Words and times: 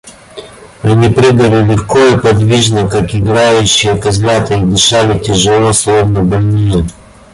Они 0.81 1.09
прыгали 1.09 1.63
легко 1.63 1.99
и 1.99 2.17
подвижно, 2.19 2.89
как 2.89 3.13
играющие 3.13 3.95
козлята, 3.99 4.55
и 4.55 4.65
дышали 4.65 5.19
тяжело, 5.19 5.73
словно 5.73 6.23
больные. 6.23 6.87